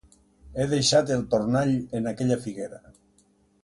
He 0.61 0.65
deixat 0.71 1.13
el 1.17 1.23
tornall 1.35 1.77
en 2.01 2.13
aquella 2.15 2.43
figuera. 2.49 2.85